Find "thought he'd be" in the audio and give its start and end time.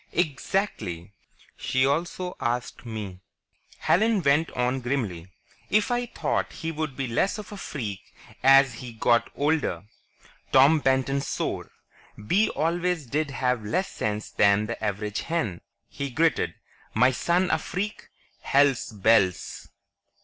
6.07-7.05